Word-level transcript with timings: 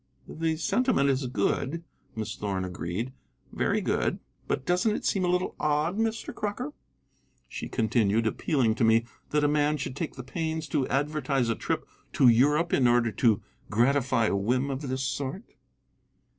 "The 0.27 0.57
sentiment 0.57 1.11
is 1.11 1.27
good," 1.27 1.83
Miss 2.15 2.35
Thorn 2.35 2.65
agreed, 2.65 3.13
"very 3.51 3.81
good. 3.81 4.17
But 4.47 4.65
doesn't 4.65 4.95
it 4.95 5.05
seem 5.05 5.23
a 5.23 5.27
little 5.27 5.53
odd, 5.59 5.99
Mr. 5.99 6.33
Crocker," 6.33 6.73
she 7.47 7.69
continued, 7.69 8.25
appealing 8.25 8.73
to 8.73 8.83
me, 8.83 9.05
"that 9.29 9.43
a 9.43 9.47
man 9.47 9.77
should 9.77 9.95
take 9.95 10.15
the 10.15 10.23
pains 10.23 10.67
to 10.69 10.87
advertise 10.87 11.49
a 11.49 11.55
trip 11.55 11.85
to 12.13 12.27
Europe 12.27 12.73
in 12.73 12.87
order 12.87 13.11
to 13.11 13.43
gratify 13.69 14.25
a 14.25 14.35
whim 14.35 14.71
of 14.71 14.81
this 14.81 15.03
sort?" 15.03 15.43